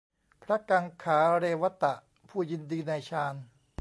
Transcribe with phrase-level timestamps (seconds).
[0.43, 1.93] พระกังขาเรวตะ
[2.29, 3.35] ผู้ยินดีในฌาน